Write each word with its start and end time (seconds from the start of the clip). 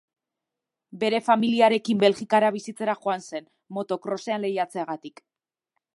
Bere 1.03 1.19
familiarekin 1.27 2.01
Belgikara 2.05 2.51
bizitzera 2.57 2.95
joan 3.03 3.23
zen, 3.27 3.47
moto-krosean 3.79 4.45
lehiatzeagatik. 4.47 5.25